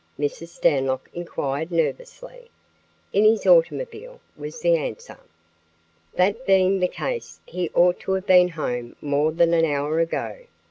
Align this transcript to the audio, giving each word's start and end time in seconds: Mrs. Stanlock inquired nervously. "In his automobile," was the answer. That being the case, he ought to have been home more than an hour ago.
Mrs. 0.19 0.47
Stanlock 0.47 1.11
inquired 1.13 1.71
nervously. 1.71 2.49
"In 3.13 3.23
his 3.23 3.45
automobile," 3.45 4.19
was 4.35 4.59
the 4.61 4.75
answer. 4.75 5.19
That 6.15 6.43
being 6.47 6.79
the 6.79 6.87
case, 6.87 7.39
he 7.45 7.69
ought 7.75 7.99
to 7.99 8.13
have 8.13 8.25
been 8.25 8.47
home 8.49 8.95
more 8.99 9.31
than 9.31 9.53
an 9.53 9.63
hour 9.63 9.99
ago. 9.99 10.39